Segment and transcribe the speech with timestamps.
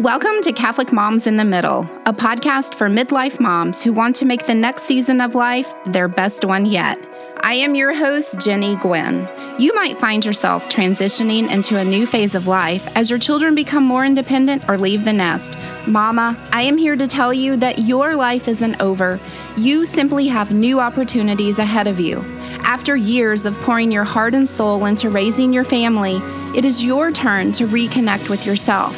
[0.00, 4.26] Welcome to Catholic Moms in the Middle, a podcast for midlife moms who want to
[4.26, 6.98] make the next season of life their best one yet.
[7.40, 9.26] I am your host, Jennie Gwynn.
[9.58, 13.84] You might find yourself transitioning into a new phase of life as your children become
[13.84, 15.56] more independent or leave the nest.
[15.86, 19.18] Mama, I am here to tell you that your life isn't over.
[19.56, 22.22] You simply have new opportunities ahead of you.
[22.64, 26.16] After years of pouring your heart and soul into raising your family,
[26.54, 28.94] it is your turn to reconnect with yourself.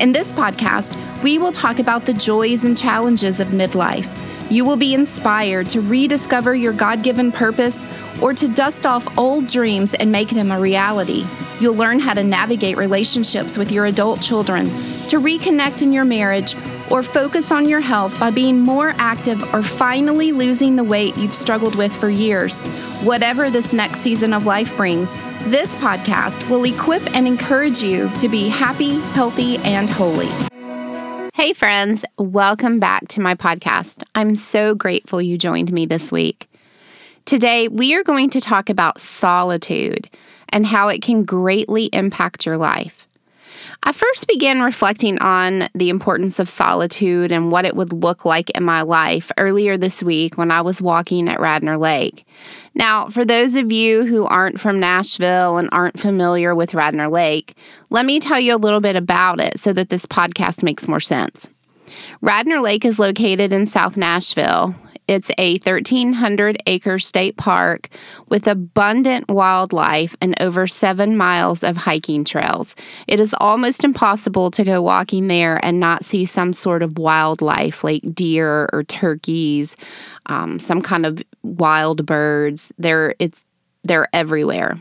[0.00, 4.08] In this podcast, we will talk about the joys and challenges of midlife.
[4.50, 7.84] You will be inspired to rediscover your God given purpose
[8.22, 11.26] or to dust off old dreams and make them a reality.
[11.60, 14.64] You'll learn how to navigate relationships with your adult children,
[15.08, 16.56] to reconnect in your marriage,
[16.90, 21.36] or focus on your health by being more active or finally losing the weight you've
[21.36, 22.64] struggled with for years.
[23.02, 25.14] Whatever this next season of life brings,
[25.44, 30.28] this podcast will equip and encourage you to be happy, healthy, and holy.
[31.34, 34.02] Hey, friends, welcome back to my podcast.
[34.14, 36.50] I'm so grateful you joined me this week.
[37.24, 40.10] Today, we are going to talk about solitude
[40.50, 43.06] and how it can greatly impact your life.
[43.82, 48.50] I first began reflecting on the importance of solitude and what it would look like
[48.50, 52.26] in my life earlier this week when I was walking at Radnor Lake.
[52.74, 57.54] Now, for those of you who aren't from Nashville and aren't familiar with Radnor Lake,
[57.90, 61.00] let me tell you a little bit about it so that this podcast makes more
[61.00, 61.48] sense.
[62.20, 64.74] Radnor Lake is located in South Nashville.
[65.08, 67.88] It's a 1,300 acre state park
[68.28, 72.76] with abundant wildlife and over seven miles of hiking trails.
[73.08, 77.82] It is almost impossible to go walking there and not see some sort of wildlife
[77.82, 79.76] like deer or turkeys,
[80.26, 82.72] um, some kind of wild birds.
[82.78, 83.44] They're, it's,
[83.82, 84.80] they're everywhere.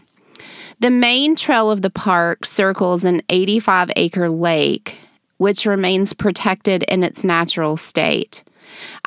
[0.80, 4.98] The main trail of the park circles an 85 acre lake,
[5.38, 8.44] which remains protected in its natural state.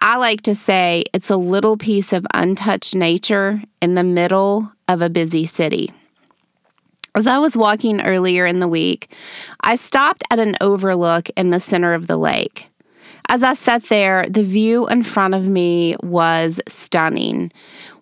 [0.01, 5.03] I like to say it's a little piece of untouched nature in the middle of
[5.03, 5.93] a busy city.
[7.15, 9.15] As I was walking earlier in the week,
[9.61, 12.69] I stopped at an overlook in the center of the lake.
[13.29, 17.53] As I sat there, the view in front of me was stunning.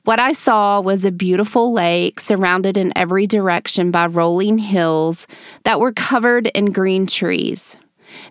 [0.05, 5.27] What I saw was a beautiful lake surrounded in every direction by rolling hills
[5.65, 7.77] that were covered in green trees.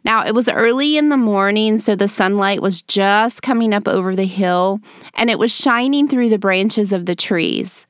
[0.03, 4.15] Now, it was early in the morning, so the sunlight was just coming up over
[4.15, 4.79] the hill
[5.15, 7.85] and it was shining through the branches of the trees.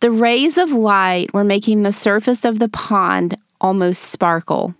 [0.00, 4.74] The rays of light were making the surface of the pond almost sparkle.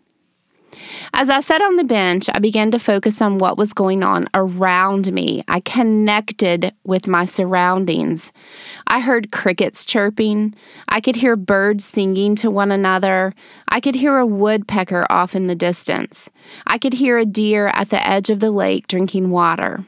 [1.15, 4.27] As I sat on the bench, I began to focus on what was going on
[4.35, 5.43] around me.
[5.49, 8.33] I connected with my surroundings.
[8.87, 10.55] I heard crickets chirping.
[10.89, 13.35] I could hear birds singing to one another.
[13.69, 16.31] I could hear a woodpecker off in the distance.
[16.67, 19.85] I could hear a deer at the edge of the lake drinking water.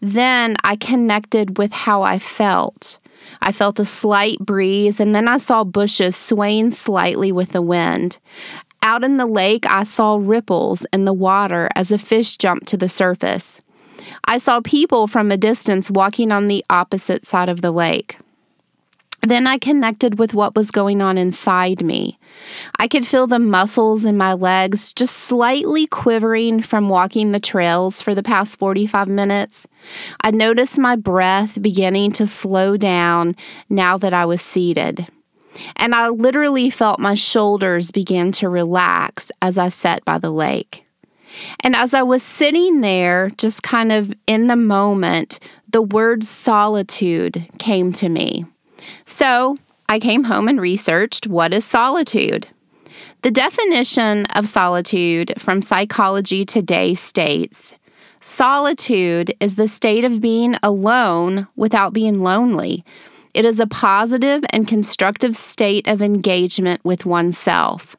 [0.00, 2.98] Then I connected with how I felt.
[3.42, 8.18] I felt a slight breeze, and then I saw bushes swaying slightly with the wind.
[8.82, 12.76] Out in the lake, I saw ripples in the water as a fish jumped to
[12.76, 13.60] the surface.
[14.24, 18.18] I saw people from a distance walking on the opposite side of the lake.
[19.22, 22.16] Then I connected with what was going on inside me.
[22.78, 28.00] I could feel the muscles in my legs just slightly quivering from walking the trails
[28.00, 29.66] for the past 45 minutes.
[30.20, 33.34] I noticed my breath beginning to slow down
[33.68, 35.08] now that I was seated.
[35.76, 40.84] And I literally felt my shoulders begin to relax as I sat by the lake.
[41.60, 45.38] And as I was sitting there, just kind of in the moment,
[45.70, 48.46] the word solitude came to me.
[49.04, 49.56] So
[49.88, 52.48] I came home and researched what is solitude.
[53.22, 57.74] The definition of solitude from Psychology Today states
[58.20, 62.84] solitude is the state of being alone without being lonely
[63.36, 67.94] it is a positive and constructive state of engagement with oneself.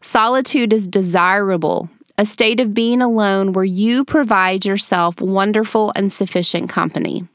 [0.00, 6.70] Solitude is desirable, a state of being alone where you provide yourself wonderful and sufficient
[6.70, 7.28] company.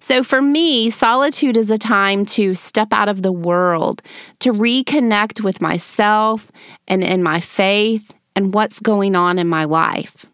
[0.00, 4.00] So, for me, solitude is a time to step out of the world,
[4.38, 6.50] to reconnect with myself
[6.88, 10.24] and in my faith and what's going on in my life.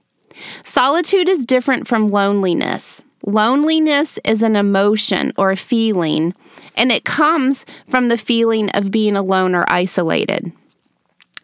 [0.63, 3.03] Solitude is different from loneliness.
[3.27, 6.33] Loneliness is an emotion or a feeling,
[6.77, 10.53] and it comes from the feeling of being alone or isolated.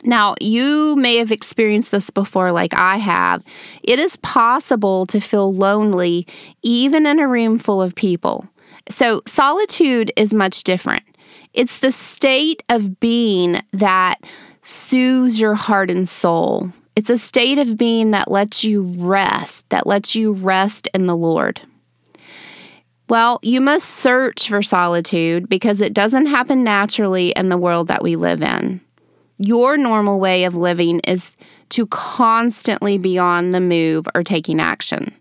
[0.05, 3.43] Now, you may have experienced this before, like I have.
[3.83, 6.27] It is possible to feel lonely
[6.63, 8.47] even in a room full of people.
[8.89, 11.03] So, solitude is much different.
[11.53, 14.17] It's the state of being that
[14.63, 16.73] soothes your heart and soul.
[16.95, 21.17] It's a state of being that lets you rest, that lets you rest in the
[21.17, 21.61] Lord.
[23.13, 28.03] Well, you must search for solitude because it doesn't happen naturally in the world that
[28.03, 28.81] we live in.
[29.37, 31.37] Your normal way of living is
[31.69, 35.15] to constantly be on the move or taking action.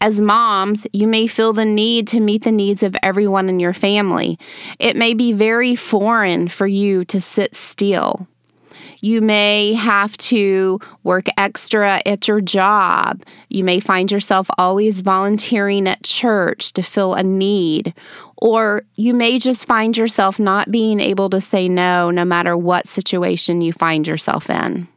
[0.00, 3.74] As moms, you may feel the need to meet the needs of everyone in your
[3.74, 4.36] family.
[4.80, 8.26] It may be very foreign for you to sit still.
[9.00, 13.22] You may have to work extra at your job.
[13.48, 17.94] You may find yourself always volunteering at church to fill a need.
[18.36, 22.88] Or you may just find yourself not being able to say no, no matter what
[22.88, 24.88] situation you find yourself in.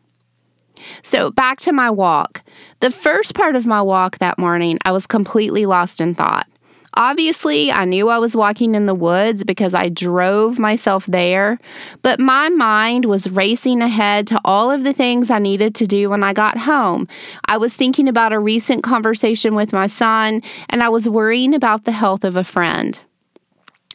[1.01, 2.43] So, back to my walk.
[2.79, 6.47] The first part of my walk that morning, I was completely lost in thought.
[6.95, 11.59] Obviously, I knew I was walking in the woods because I drove myself there,
[12.03, 16.11] but my mind was racing ahead to all of the things I needed to do
[16.11, 17.07] when I got home.
[17.45, 21.85] I was thinking about a recent conversation with my son, and I was worrying about
[21.85, 23.01] the health of a friend.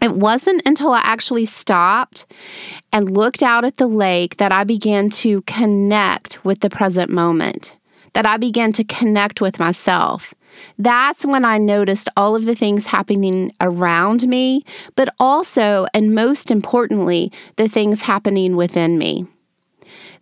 [0.02, 2.26] It wasn't until I actually stopped
[2.92, 7.76] and looked out at the lake that I began to connect with the present moment,
[8.12, 10.34] that I began to connect with myself.
[10.78, 14.64] That's when I noticed all of the things happening around me,
[14.96, 19.26] but also, and most importantly, the things happening within me.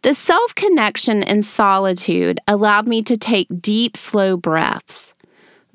[0.03, 5.15] The self connection and solitude allowed me to take deep, slow breaths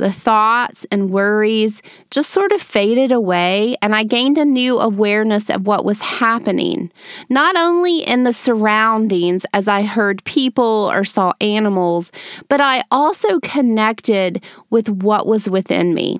[0.02, 5.48] the thoughts and worries just sort of faded away, and I gained a new awareness
[5.48, 6.92] of what was happening,
[7.30, 12.12] not only in the surroundings as I heard people or saw animals,
[12.50, 16.20] but I also connected with what was within me.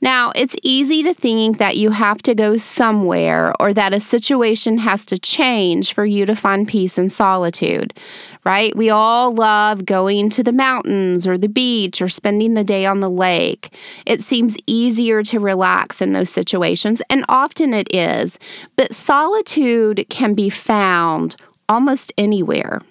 [0.00, 4.78] Now, it's easy to think that you have to go somewhere or that a situation
[4.78, 7.94] has to change for you to find peace and solitude,
[8.44, 8.76] right?
[8.76, 13.00] We all love going to the mountains or the beach or spending the day on
[13.00, 13.72] the lake.
[14.04, 18.38] It seems easier to relax in those situations, and often it is,
[18.76, 21.36] but solitude can be found
[21.68, 22.82] almost anywhere.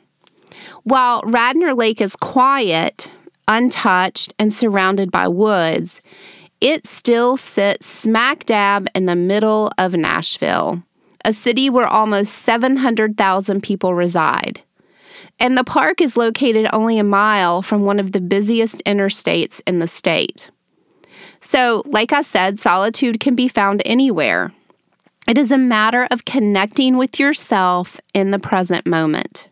[0.84, 3.12] While Radnor Lake is quiet,
[3.48, 6.02] untouched, and surrounded by woods,
[6.66, 10.82] it still sits smack dab in the middle of Nashville,
[11.24, 14.64] a city where almost 700,000 people reside.
[15.40, 19.78] And the park is located only a mile from one of the busiest interstates in
[19.78, 20.50] the state.
[21.40, 24.52] So, like I said, solitude can be found anywhere.
[25.28, 29.50] It is a matter of connecting with yourself in the present moment.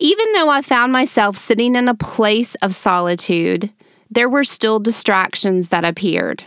[0.00, 3.70] Even though I found myself sitting in a place of solitude,
[4.10, 6.44] there were still distractions that appeared.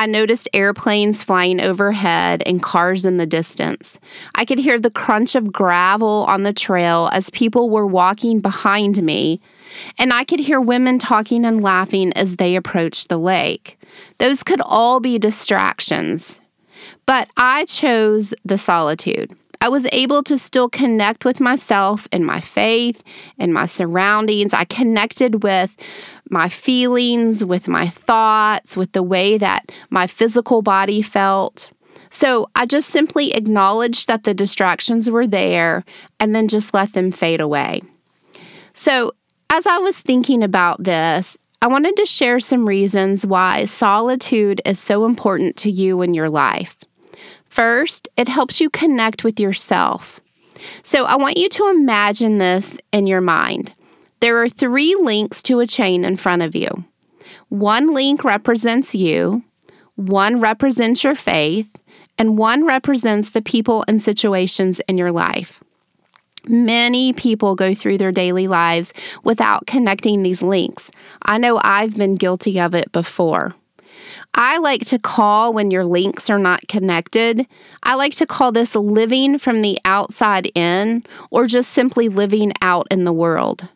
[0.00, 3.98] I noticed airplanes flying overhead and cars in the distance.
[4.36, 9.02] I could hear the crunch of gravel on the trail as people were walking behind
[9.02, 9.40] me,
[9.98, 13.78] and I could hear women talking and laughing as they approached the lake.
[14.18, 16.38] Those could all be distractions.
[17.04, 19.34] But I chose the solitude.
[19.60, 23.02] I was able to still connect with myself and my faith
[23.38, 24.54] and my surroundings.
[24.54, 25.76] I connected with
[26.30, 31.70] my feelings, with my thoughts, with the way that my physical body felt.
[32.10, 35.84] So I just simply acknowledged that the distractions were there
[36.18, 37.82] and then just let them fade away.
[38.74, 39.12] So,
[39.50, 44.78] as I was thinking about this, I wanted to share some reasons why solitude is
[44.78, 46.76] so important to you in your life.
[47.46, 50.20] First, it helps you connect with yourself.
[50.82, 53.72] So I want you to imagine this in your mind.
[54.20, 56.84] There are three links to a chain in front of you.
[57.48, 59.44] One link represents you,
[59.94, 61.76] one represents your faith,
[62.18, 65.62] and one represents the people and situations in your life.
[66.46, 70.90] Many people go through their daily lives without connecting these links.
[71.24, 73.54] I know I've been guilty of it before.
[74.34, 77.46] I like to call when your links are not connected.
[77.82, 82.86] I like to call this living from the outside in or just simply living out
[82.90, 83.68] in the world.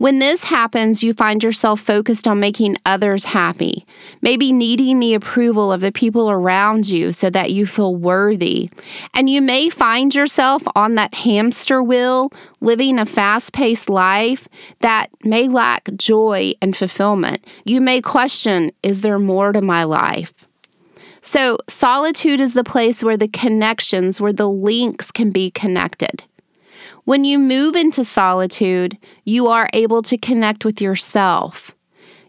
[0.00, 3.84] When this happens, you find yourself focused on making others happy,
[4.22, 8.70] maybe needing the approval of the people around you so that you feel worthy.
[9.12, 15.08] And you may find yourself on that hamster wheel, living a fast paced life that
[15.22, 17.44] may lack joy and fulfillment.
[17.66, 20.32] You may question is there more to my life?
[21.20, 26.24] So, solitude is the place where the connections, where the links can be connected.
[27.10, 31.74] When you move into solitude, you are able to connect with yourself.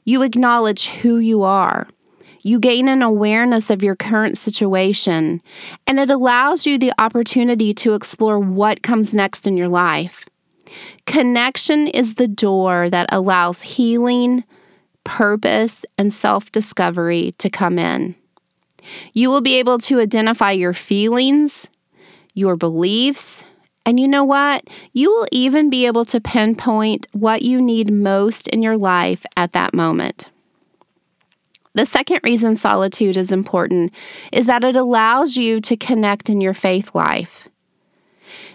[0.06, 1.88] You acknowledge who you are.
[2.42, 5.40] You gain an awareness of your current situation,
[5.86, 10.26] and it allows you the opportunity to explore what comes next in your life.
[11.06, 14.44] Connection is the door that allows healing,
[15.04, 18.16] purpose, and self discovery to come in.
[19.14, 21.70] You will be able to identify your feelings,
[22.34, 23.44] your beliefs,
[23.86, 24.68] and you know what?
[24.94, 29.54] You will even be able to pinpoint what you need most in your life at
[29.54, 30.30] that moment.
[31.74, 33.94] The second reason solitude is important
[34.32, 37.48] is that it allows you to connect in your faith life.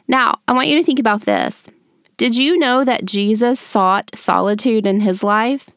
[0.06, 1.66] Now, I want you to think about this.
[2.16, 5.68] Did you know that Jesus sought solitude in his life?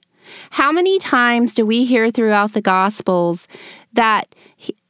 [0.51, 3.47] How many times do we hear throughout the Gospels
[3.93, 4.35] that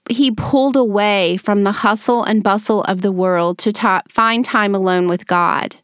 [0.10, 4.75] he, pulled away from the hustle and bustle of the world to ta- find time
[4.75, 5.75] alone with God?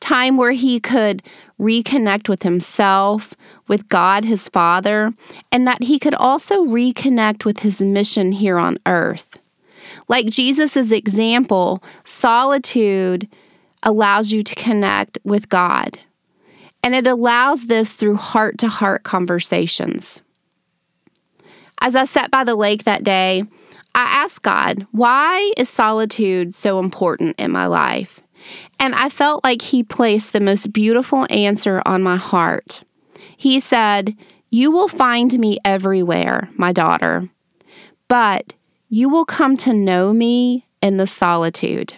[0.00, 1.22] Time where he could
[1.60, 3.34] reconnect with himself,
[3.66, 5.12] with God his Father,
[5.50, 9.38] and that he could also reconnect with his mission here on earth.
[10.08, 13.28] Like Jesus' example, solitude
[13.82, 15.98] allows you to connect with God.
[16.82, 20.22] And it allows this through heart to heart conversations.
[21.80, 23.44] As I sat by the lake that day,
[23.94, 28.20] I asked God, why is solitude so important in my life?
[28.78, 32.84] And I felt like He placed the most beautiful answer on my heart.
[33.36, 34.16] He said,
[34.50, 37.28] You will find me everywhere, my daughter,
[38.06, 38.54] but
[38.88, 41.96] you will come to know me in the solitude.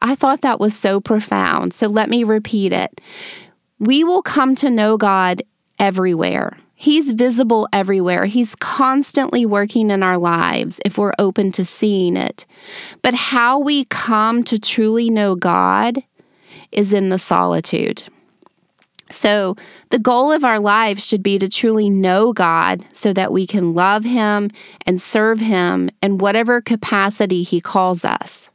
[0.00, 1.74] I thought that was so profound.
[1.74, 3.00] So let me repeat it.
[3.78, 5.42] We will come to know God
[5.78, 6.58] everywhere.
[6.84, 8.26] He's visible everywhere.
[8.26, 12.44] He's constantly working in our lives if we're open to seeing it.
[13.00, 16.02] But how we come to truly know God
[16.72, 18.02] is in the solitude.
[19.10, 19.56] So,
[19.88, 23.72] the goal of our lives should be to truly know God so that we can
[23.72, 24.50] love Him
[24.84, 28.50] and serve Him in whatever capacity He calls us.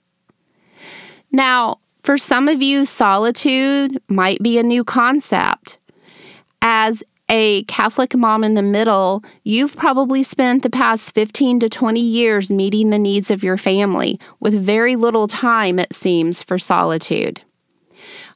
[1.31, 5.79] Now, for some of you, solitude might be a new concept.
[6.61, 11.99] As a Catholic mom in the middle, you've probably spent the past 15 to 20
[11.99, 17.41] years meeting the needs of your family with very little time, it seems, for solitude.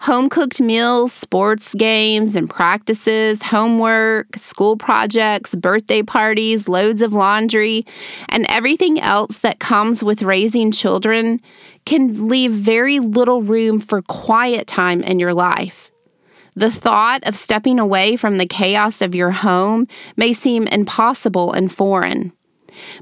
[0.01, 7.85] Home cooked meals, sports games and practices, homework, school projects, birthday parties, loads of laundry,
[8.27, 11.39] and everything else that comes with raising children
[11.85, 15.92] can leave very little room for quiet time in your life.
[16.55, 21.73] The thought of stepping away from the chaos of your home may seem impossible and
[21.73, 22.31] foreign.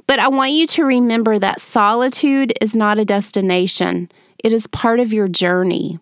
[0.07, 4.09] But I want you to remember that solitude is not a destination,
[4.43, 5.99] it is part of your journey.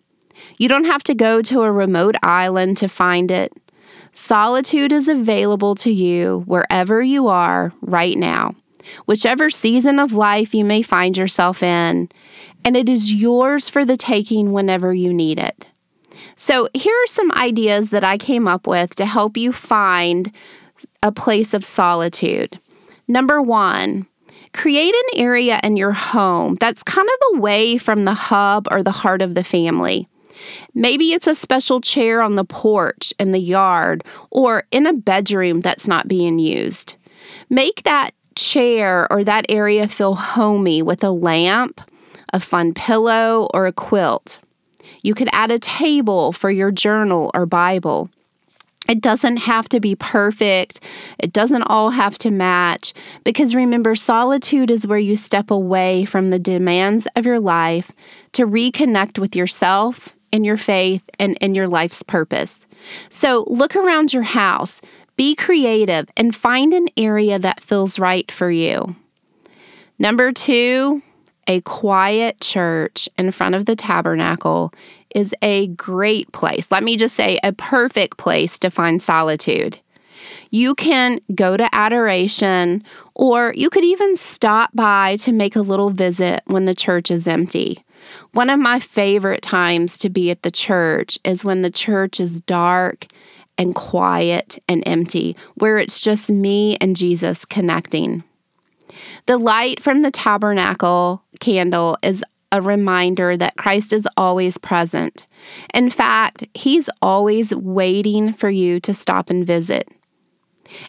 [0.58, 3.52] You don't have to go to a remote island to find it.
[4.12, 8.54] Solitude is available to you wherever you are right now,
[9.06, 12.08] whichever season of life you may find yourself in,
[12.64, 15.66] and it is yours for the taking whenever you need it.
[16.36, 20.32] So, here are some ideas that I came up with to help you find
[21.02, 22.58] a place of solitude.
[23.08, 24.06] Number one,
[24.52, 28.90] create an area in your home that's kind of away from the hub or the
[28.90, 30.08] heart of the family.
[30.74, 35.60] Maybe it's a special chair on the porch in the yard or in a bedroom
[35.60, 36.94] that's not being used.
[37.48, 41.80] Make that chair or that area feel homey with a lamp,
[42.32, 44.38] a fun pillow, or a quilt.
[45.02, 48.10] You could add a table for your journal or Bible.
[48.88, 50.80] It doesn't have to be perfect.
[51.18, 52.92] It doesn't all have to match.
[53.24, 57.92] Because remember, solitude is where you step away from the demands of your life
[58.32, 62.66] to reconnect with yourself and your faith and in your life's purpose.
[63.10, 64.80] So look around your house,
[65.16, 68.96] be creative, and find an area that feels right for you.
[69.98, 71.02] Number two,
[71.50, 74.72] a quiet church in front of the tabernacle
[75.16, 76.64] is a great place.
[76.70, 79.80] Let me just say, a perfect place to find solitude.
[80.52, 82.84] You can go to adoration,
[83.16, 87.26] or you could even stop by to make a little visit when the church is
[87.26, 87.84] empty.
[88.30, 92.40] One of my favorite times to be at the church is when the church is
[92.42, 93.06] dark
[93.58, 98.22] and quiet and empty, where it's just me and Jesus connecting.
[99.26, 105.26] The light from the tabernacle candle is a reminder that Christ is always present.
[105.74, 109.88] In fact, He's always waiting for you to stop and visit.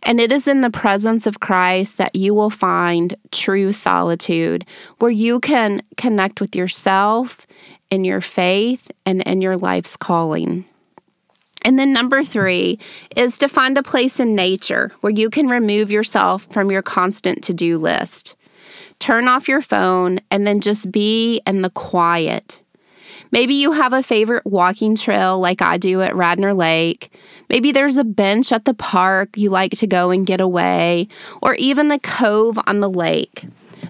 [0.04, 4.66] And it is in the presence of Christ that you will find true solitude,
[5.00, 7.46] where you can connect with yourself
[7.90, 10.66] in your faith and in your life's calling.
[11.64, 12.80] And then number three
[13.16, 17.44] is to find a place in nature where you can remove yourself from your constant
[17.44, 18.36] to do list.
[19.02, 22.62] Turn off your phone and then just be in the quiet.
[23.32, 27.12] Maybe you have a favorite walking trail like I do at Radnor Lake.
[27.50, 31.08] Maybe there's a bench at the park you like to go and get away,
[31.42, 33.46] or even the cove on the lake.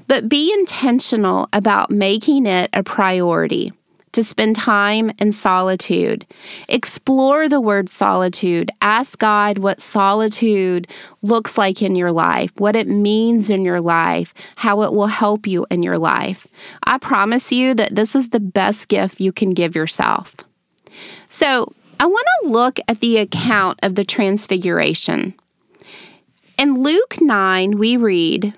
[0.07, 3.73] But be intentional about making it a priority
[4.13, 6.25] to spend time in solitude.
[6.67, 8.71] Explore the word solitude.
[8.81, 10.87] Ask God what solitude
[11.21, 15.47] looks like in your life, what it means in your life, how it will help
[15.47, 16.47] you in your life.
[16.83, 20.35] I promise you that this is the best gift you can give yourself.
[21.29, 25.35] So, I want to look at the account of the Transfiguration.
[26.57, 28.55] In Luke 9, we read,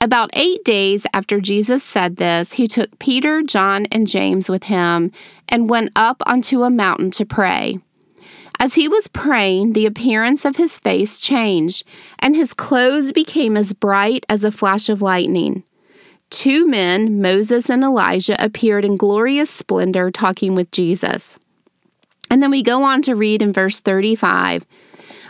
[0.00, 5.10] about eight days after Jesus said this, he took Peter, John, and James with him
[5.48, 7.78] and went up onto a mountain to pray.
[8.58, 11.84] As he was praying, the appearance of his face changed,
[12.18, 15.62] and his clothes became as bright as a flash of lightning.
[16.30, 21.38] Two men, Moses and Elijah, appeared in glorious splendor talking with Jesus.
[22.30, 24.64] And then we go on to read in verse 35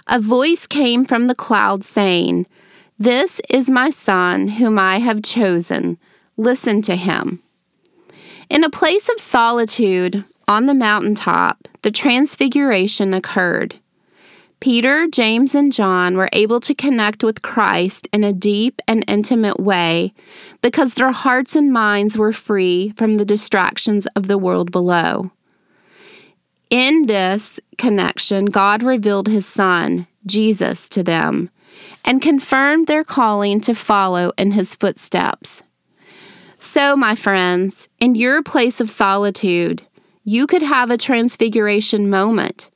[0.06, 2.46] A voice came from the cloud saying,
[2.98, 5.98] this is my son whom I have chosen.
[6.36, 7.42] Listen to him.
[8.48, 13.76] In a place of solitude on the mountaintop, the transfiguration occurred.
[14.60, 19.60] Peter, James, and John were able to connect with Christ in a deep and intimate
[19.60, 20.14] way
[20.62, 25.30] because their hearts and minds were free from the distractions of the world below.
[26.70, 31.50] In this connection, God revealed his Son, Jesus, to them
[32.06, 35.62] and confirmed their calling to follow in his footsteps.
[36.58, 39.82] So, my friends, in your place of solitude,
[40.24, 42.70] you could have a transfiguration moment.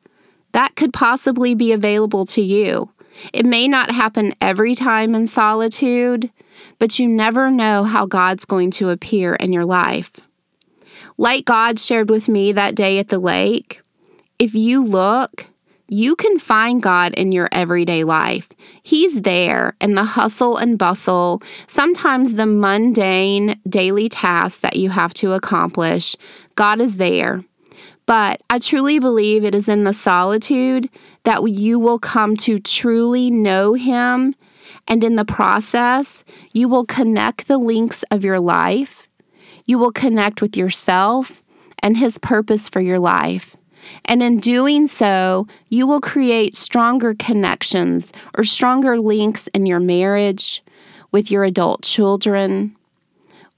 [0.53, 2.91] That could possibly be available to you.
[3.33, 6.31] It may not happen every time in solitude,
[6.79, 10.11] but you never know how God's going to appear in your life.
[11.19, 13.81] Like God shared with me that day at the lake,
[14.39, 15.47] if you look,
[15.91, 18.49] you can find God in your everyday life.
[18.85, 25.13] He's there in the hustle and bustle, sometimes the mundane daily tasks that you have
[25.15, 26.15] to accomplish.
[26.55, 27.45] God is there.
[28.07, 30.89] But I truly believe it is in the solitude
[31.25, 34.35] that you will come to truly know Him.
[34.87, 39.09] And in the process, you will connect the links of your life.
[39.67, 41.43] You will connect with yourself
[41.81, 43.57] and His purpose for your life.
[44.05, 50.63] And in doing so, you will create stronger connections or stronger links in your marriage,
[51.13, 52.77] with your adult children,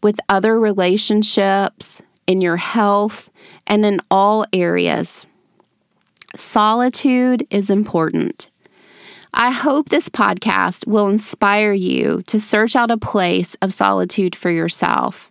[0.03, 3.31] with other relationships, in your health,
[3.67, 5.27] and in all areas.
[6.37, 8.49] Solitude is important.
[9.35, 14.51] I hope this podcast will inspire you to search out a place of solitude for
[14.51, 15.31] yourself.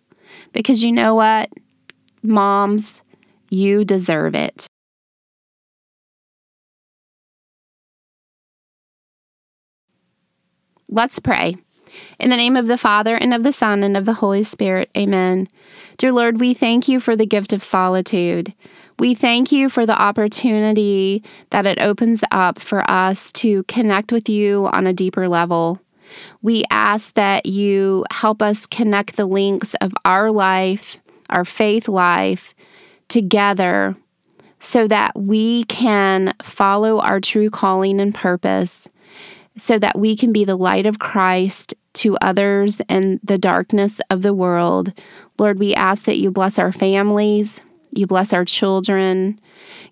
[0.54, 1.50] Because you know what?
[2.24, 3.04] Moms,
[3.50, 4.68] you deserve it.
[10.94, 11.56] Let's pray.
[12.20, 14.90] In the name of the Father, and of the Son, and of the Holy Spirit,
[14.98, 15.48] amen.
[15.98, 18.54] Dear Lord, we thank you for the gift of solitude.
[19.00, 24.28] We thank you for the opportunity that it opens up for us to connect with
[24.28, 25.80] you on a deeper level.
[26.42, 30.98] We ask that you help us connect the links of our life,
[31.30, 32.54] our faith life,
[33.08, 33.96] together
[34.60, 38.90] so that we can follow our true calling and purpose
[39.58, 44.22] so that we can be the light of Christ to others in the darkness of
[44.22, 44.94] the world.
[45.38, 47.62] Lord, we ask that you bless our families,
[47.92, 49.40] you bless our children,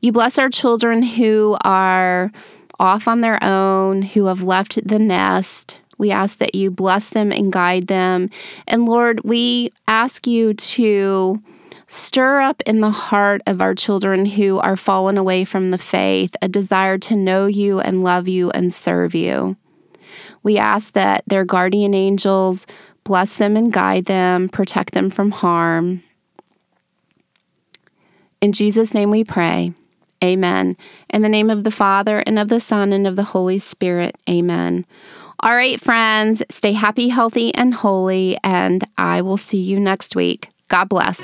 [0.02, 2.32] you bless our children who are
[2.80, 5.78] off on their own, who have left the nest.
[5.98, 8.30] We ask that you bless them and guide them.
[8.68, 11.42] And Lord, we ask you to
[11.92, 16.36] Stir up in the heart of our children who are fallen away from the faith
[16.40, 19.58] a desire to know you and love you and serve you.
[20.44, 22.68] We ask that their guardian angels
[23.04, 26.04] bless them and guide them, protect them from harm.
[28.40, 29.74] In Jesus' name we pray.
[30.24, 30.78] Amen.
[31.10, 34.16] In the name of the Father, and of the Son, and of the Holy Spirit.
[34.30, 34.86] Amen.
[35.40, 40.50] All right, friends, stay happy, healthy, and holy, and I will see you next week.
[40.68, 41.20] God bless.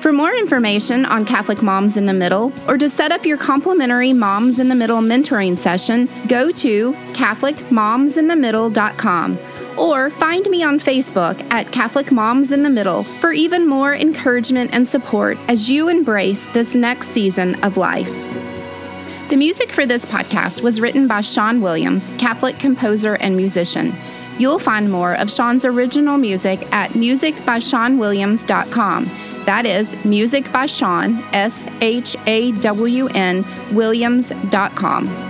[0.00, 4.12] For more information on Catholic Moms in the Middle or to set up your complimentary
[4.12, 9.38] Moms in the Middle mentoring session, go to CatholicMomsInTheMiddle.com
[9.76, 14.70] or find me on Facebook at Catholic Moms in the Middle for even more encouragement
[14.72, 18.06] and support as you embrace this next season of life.
[19.30, 23.92] The music for this podcast was written by Shawn Williams, Catholic composer and musician.
[24.38, 29.27] You'll find more of Shawn's original music at musicbyshawnwilliams.com.
[29.48, 35.27] That is music by Shawn, S H A W N, Williams.com.